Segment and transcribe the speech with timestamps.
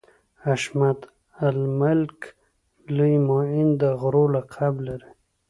[0.45, 0.99] حشمت
[1.47, 2.19] الملک
[2.95, 5.11] لوی معین د غرو لقب لري.